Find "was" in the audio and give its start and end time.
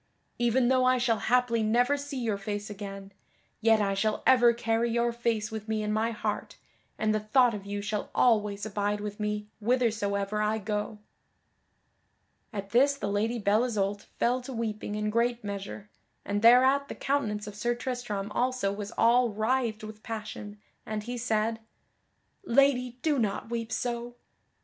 18.73-18.91